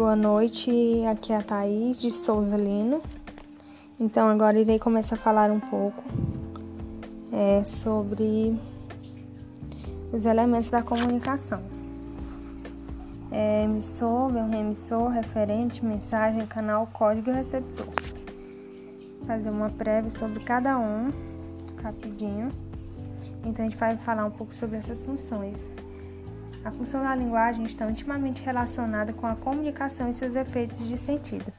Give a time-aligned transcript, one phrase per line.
[0.00, 0.70] Boa noite,
[1.12, 3.02] aqui é a Thaís de Souza Lino.
[4.00, 6.02] Então, agora irei começar a falar um pouco
[7.30, 8.58] é, sobre
[10.10, 11.60] os elementos da comunicação.
[13.30, 17.92] É, emissor, bem remissor, referente, mensagem, canal, código e receptor.
[19.26, 21.12] Fazer uma prévia sobre cada um,
[21.82, 22.50] rapidinho.
[23.44, 25.79] Então, a gente vai falar um pouco sobre essas funções.
[26.62, 31.50] A função da linguagem está intimamente relacionada com a comunicação e seus efeitos de sentido,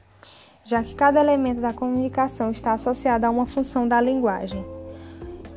[0.64, 4.64] já que cada elemento da comunicação está associado a uma função da linguagem.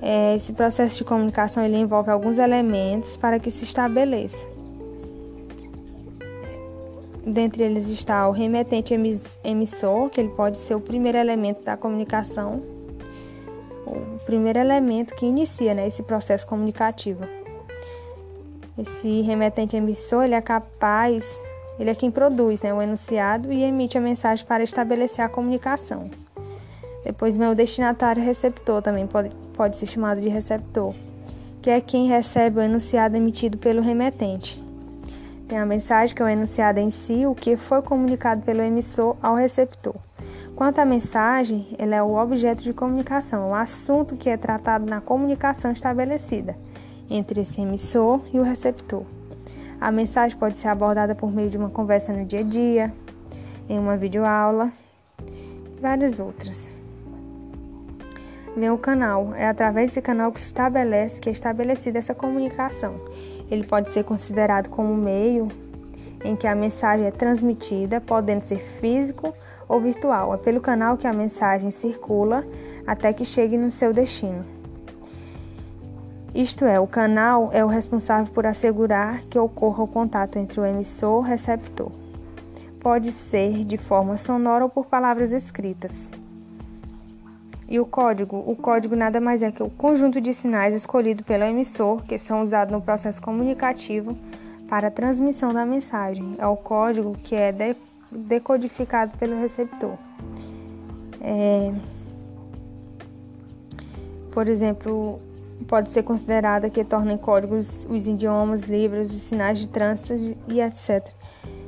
[0.01, 4.45] É, esse processo de comunicação ele envolve alguns elementos para que se estabeleça.
[7.23, 8.95] Dentre eles está o remetente
[9.43, 12.63] emissor, que ele pode ser o primeiro elemento da comunicação,
[13.85, 17.44] o primeiro elemento que inicia né, esse processo comunicativo.
[18.77, 21.39] Esse remetente emissor, ele é capaz,
[21.79, 26.11] ele é quem produz né, o enunciado e emite a mensagem para estabelecer a comunicação.
[27.05, 30.93] Depois o destinatário receptor, também pode, pode ser chamado de receptor,
[31.61, 34.61] que é quem recebe o enunciado emitido pelo remetente.
[35.47, 39.15] Tem a mensagem, que é o enunciado em si, o que foi comunicado pelo emissor
[39.21, 39.95] ao receptor.
[40.53, 44.99] Quanto à mensagem, ela é o objeto de comunicação, o assunto que é tratado na
[44.99, 46.55] comunicação estabelecida
[47.09, 49.03] entre esse emissor e o receptor.
[49.79, 52.93] A mensagem pode ser abordada por meio de uma conversa no dia a dia,
[53.69, 54.71] em uma videoaula,
[55.81, 56.69] várias outras.
[58.55, 62.95] Vem o canal, é através desse canal que estabelece que é estabelecida essa comunicação.
[63.51, 65.49] Ele pode ser considerado como meio
[66.23, 69.33] em que a mensagem é transmitida, podendo ser físico
[69.67, 70.33] ou virtual.
[70.33, 72.43] É pelo canal que a mensagem circula
[72.87, 74.54] até que chegue no seu destino.
[76.35, 80.65] Isto é, o canal é o responsável por assegurar que ocorra o contato entre o
[80.65, 81.89] emissor e o receptor.
[82.81, 86.09] Pode ser de forma sonora ou por palavras escritas.
[87.69, 88.43] E o código?
[88.45, 92.41] O código nada mais é que o conjunto de sinais escolhido pelo emissor, que são
[92.41, 94.13] usados no processo comunicativo
[94.67, 96.35] para a transmissão da mensagem.
[96.37, 97.75] É o código que é
[98.11, 99.93] decodificado pelo receptor.
[101.21, 101.71] É...
[104.33, 105.17] Por exemplo,
[105.67, 110.13] pode ser considerada que torna códigos os idiomas, livros, os sinais de trânsito
[110.47, 111.05] e etc.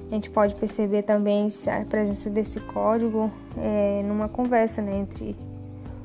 [0.10, 5.36] A gente pode perceber também a presença desse código é, numa conversa né, entre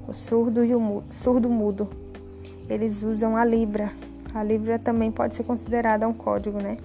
[0.08, 1.88] o surdo e o mudo, surdo mudo.
[2.68, 3.92] Eles usam a Libra.
[4.34, 6.78] A Libra também pode ser considerada um código, né?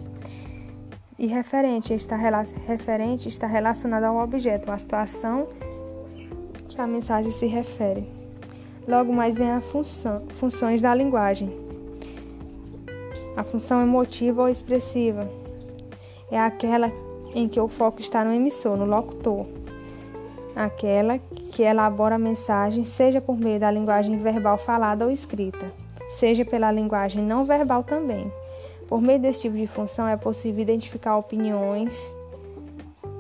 [1.18, 2.16] E referente está,
[2.68, 5.48] referente está relacionado ao objeto, a situação
[6.70, 8.17] que a mensagem se refere.
[8.88, 11.52] Logo mais vem a função, funções da linguagem.
[13.36, 15.30] A função emotiva ou expressiva
[16.32, 16.90] é aquela
[17.36, 19.46] em que o foco está no emissor, no locutor.
[20.56, 21.20] Aquela
[21.52, 25.70] que elabora a mensagem, seja por meio da linguagem verbal falada ou escrita,
[26.18, 28.32] seja pela linguagem não verbal também.
[28.88, 32.10] Por meio desse tipo de função é possível identificar opiniões,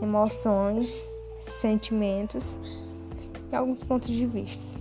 [0.01, 1.05] emoções,
[1.59, 2.43] sentimentos
[3.51, 4.76] e alguns pontos de vista.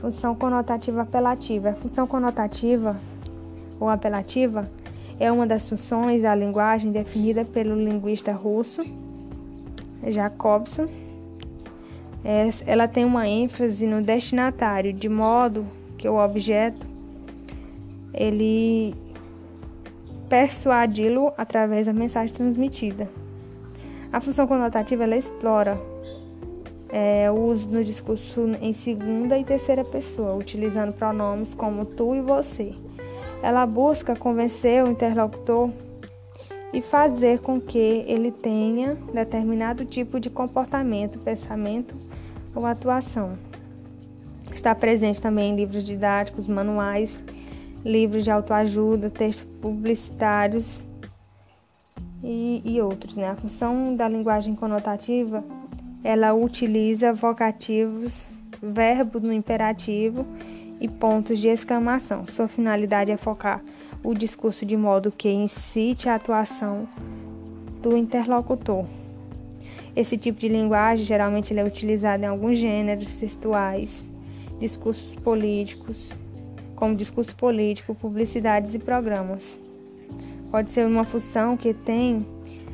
[0.00, 1.70] Função conotativa apelativa.
[1.70, 2.96] A função conotativa
[3.80, 4.68] ou apelativa
[5.18, 8.82] é uma das funções da linguagem definida pelo linguista russo
[10.06, 10.88] Jacobson.
[12.66, 15.66] Ela tem uma ênfase no destinatário, de modo
[15.96, 16.86] que o objeto
[18.14, 18.94] ele
[20.28, 23.08] persuadi-lo através da mensagem transmitida.
[24.12, 25.80] A função conotativa ela explora
[26.90, 32.20] é, o uso no discurso em segunda e terceira pessoa, utilizando pronomes como tu e
[32.20, 32.74] você.
[33.42, 35.70] Ela busca convencer o interlocutor
[36.72, 41.94] e fazer com que ele tenha determinado tipo de comportamento, pensamento
[42.54, 43.38] ou atuação.
[44.52, 47.18] Está presente também em livros didáticos, manuais,
[47.84, 50.66] livros de autoajuda, textos publicitários
[52.22, 53.16] e, e outros.
[53.16, 53.28] Né?
[53.28, 55.44] A função da linguagem conotativa
[56.02, 58.22] ela utiliza vocativos,
[58.62, 60.24] verbo no imperativo
[60.80, 62.26] e pontos de exclamação.
[62.26, 63.60] Sua finalidade é focar
[64.02, 66.88] o discurso de modo que incite a atuação
[67.82, 68.84] do interlocutor.
[69.96, 73.90] Esse tipo de linguagem geralmente é utilizado em alguns gêneros textuais,
[74.60, 75.96] discursos políticos,
[76.76, 79.56] como discurso político, publicidades e programas.
[80.50, 82.24] Pode ser uma função que tem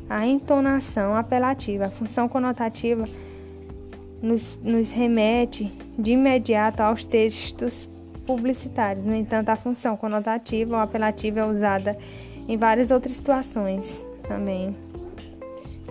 [0.09, 1.85] a entonação apelativa.
[1.85, 3.07] A função conotativa
[4.21, 7.87] nos, nos remete de imediato aos textos
[8.25, 9.05] publicitários.
[9.05, 11.97] No entanto, a função conotativa ou apelativa é usada
[12.47, 14.75] em várias outras situações também.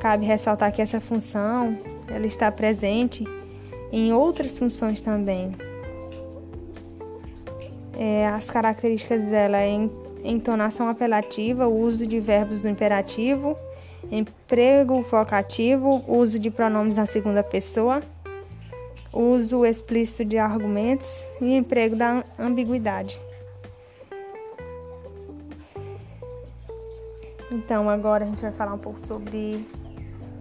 [0.01, 1.79] cabe ressaltar que essa função
[2.09, 3.25] ela está presente
[3.93, 5.53] em outras funções também.
[7.97, 9.89] É, as características dela é
[10.25, 13.57] entonação apelativa, o uso de verbos no imperativo,
[14.11, 18.03] emprego vocativo, uso de pronomes na segunda pessoa,
[19.13, 21.09] uso explícito de argumentos
[21.41, 23.19] e emprego da ambiguidade.
[27.51, 29.65] Então, agora a gente vai falar um pouco sobre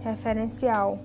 [0.02, 0.98] referencial.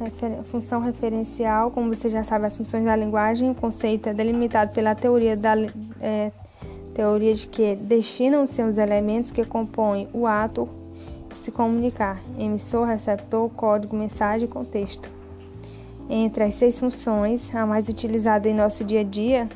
[0.00, 4.72] Refer função referencial, como você já sabe, as funções da linguagem, o conceito é delimitado
[4.72, 5.54] pela teoria da
[6.00, 6.30] é,
[6.94, 10.68] teoria de que destinam-se os elementos que compõem o ato
[11.32, 15.08] se comunicar: emissor, receptor, código, mensagem e contexto.
[16.10, 19.48] Entre as seis funções, a mais utilizada em nosso dia a dia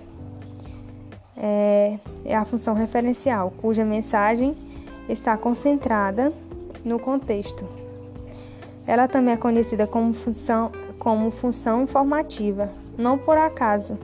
[1.37, 4.55] é, é a função referencial, cuja mensagem
[5.09, 6.33] está concentrada
[6.85, 7.65] no contexto.
[8.87, 13.99] Ela também é conhecida como função, como função informativa, não por acaso,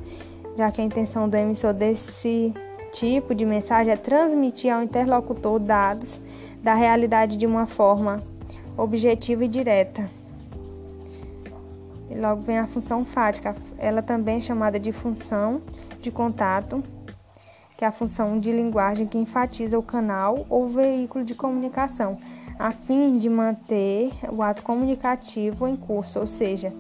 [0.57, 2.53] já que a intenção do emissor desse
[2.93, 6.19] tipo de mensagem é transmitir ao interlocutor dados
[6.63, 8.23] da realidade de uma forma
[8.77, 10.09] objetiva e direta.
[12.11, 15.61] E logo vem a função fática, ela também é chamada de função
[16.01, 16.83] de contato
[17.79, 22.19] que é a função de linguagem que enfatiza o canal ou veículo de comunicação,
[22.59, 26.73] a fim de manter o ato comunicativo em curso, ou seja,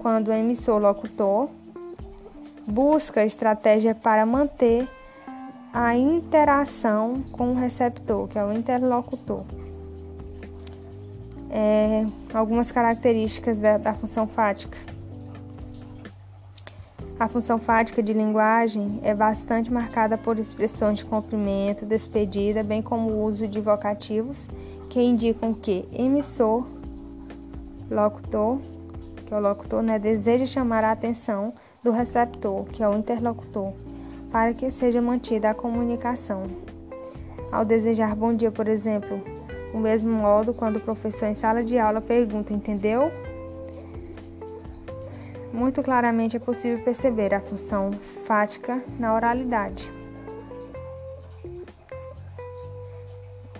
[0.00, 1.48] quando o emissor locutor
[2.66, 4.88] busca estratégia para manter
[5.72, 9.44] a interação com o receptor, que é o interlocutor.
[11.50, 14.78] É, algumas características da, da função fática.
[17.18, 23.10] A função fática de linguagem é bastante marcada por expressões de comprimento, despedida, bem como
[23.10, 24.48] o uso de vocativos
[24.88, 26.66] que indicam que emissor,
[27.90, 28.58] locutor,
[29.26, 31.52] que é o locutor, né, deseja chamar a atenção
[31.82, 33.72] do receptor, que é o interlocutor,
[34.30, 36.48] para que seja mantida a comunicação.
[37.50, 39.20] Ao desejar bom dia, por exemplo,
[39.72, 43.10] do mesmo modo, quando o professor em sala de aula pergunta, entendeu?
[45.52, 47.92] Muito claramente é possível perceber a função
[48.24, 49.90] fática na oralidade.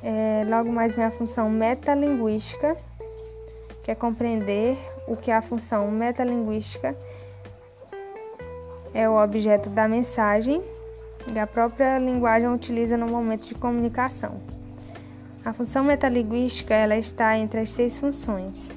[0.02, 2.76] É, logo mais vem a função metalinguística,
[3.84, 7.09] que é compreender o que a função metalinguística é
[9.08, 10.62] o objeto da mensagem
[11.26, 14.40] e a própria linguagem utiliza no momento de comunicação.
[15.44, 18.70] A função metalinguística ela está entre as seis funções.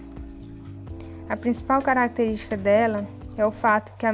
[1.27, 3.07] A principal característica dela
[3.38, 4.13] é o fato que a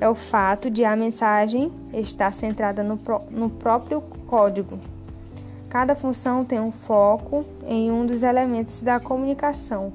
[0.00, 2.98] é o fato de a mensagem estar centrada no,
[3.30, 4.78] no próprio código.
[5.68, 9.92] Cada função tem um foco em um dos elementos da comunicação.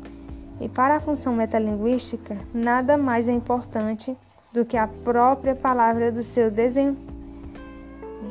[0.62, 4.16] E para a função metalinguística, nada mais é importante
[4.56, 6.98] do que a própria palavra do seu desen...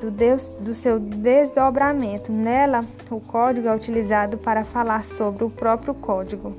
[0.00, 0.49] do, Deus...
[0.59, 2.32] do seu desdobramento.
[2.32, 6.56] Nela, o código é utilizado para falar sobre o próprio código.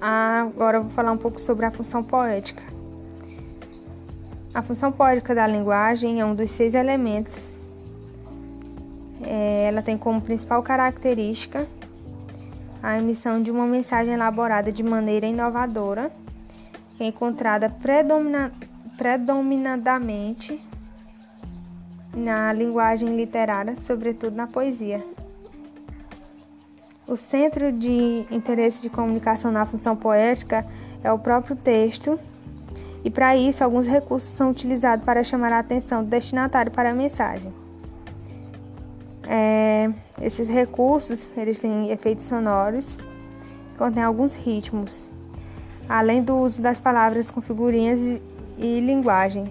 [0.00, 2.62] Agora eu vou falar um pouco sobre a função poética.
[4.54, 7.48] A função poética da linguagem é um dos seis elementos.
[9.22, 11.66] É, ela tem como principal característica
[12.84, 16.12] a emissão de uma mensagem elaborada de maneira inovadora,
[17.00, 18.52] encontrada predomina,
[18.98, 20.60] predominadamente
[22.14, 25.02] na linguagem literária, sobretudo na poesia.
[27.08, 30.62] O centro de interesse de comunicação na função poética
[31.02, 32.20] é o próprio texto,
[33.02, 36.94] e para isso alguns recursos são utilizados para chamar a atenção do destinatário para a
[36.94, 37.50] mensagem.
[39.26, 39.90] É,
[40.20, 42.96] esses recursos eles têm efeitos sonoros,
[43.76, 45.06] contêm alguns ritmos,
[45.88, 48.22] além do uso das palavras com figurinhas e,
[48.58, 49.50] e linguagem.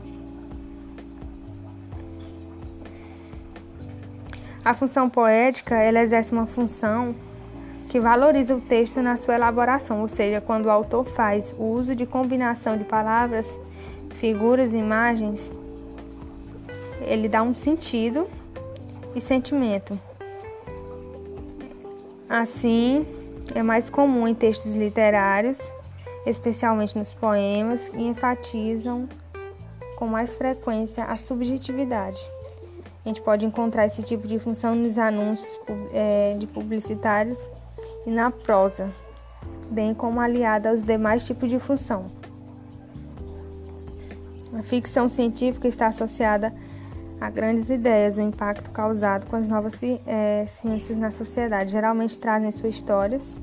[4.63, 7.13] A função poética ela exerce uma função
[7.89, 11.93] que valoriza o texto na sua elaboração, ou seja, quando o autor faz o uso
[11.93, 13.46] de combinação de palavras,
[14.20, 15.51] figuras e imagens,
[17.01, 18.25] ele dá um sentido
[19.13, 20.00] e sentimento.
[22.33, 23.05] Assim,
[23.53, 25.55] é mais comum em textos literários,
[26.25, 29.07] especialmente nos poemas, e enfatizam
[29.97, 32.19] com mais frequência a subjetividade.
[33.05, 35.47] A gente pode encontrar esse tipo de função nos anúncios
[35.93, 37.37] é, de publicitários
[38.03, 38.89] e na prosa,
[39.69, 42.09] bem como aliada aos demais tipos de função.
[44.57, 46.51] A ficção científica está associada
[47.23, 51.71] a grandes ideias, o impacto causado com as novas é, ciências na sociedade.
[51.71, 53.33] Geralmente trazem suas histórias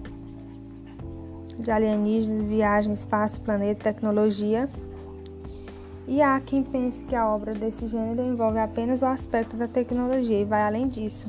[1.59, 4.69] de alienígenas, viagem, espaço, planeta, tecnologia.
[6.07, 10.39] E há quem pense que a obra desse gênero envolve apenas o aspecto da tecnologia
[10.39, 11.27] e vai além disso.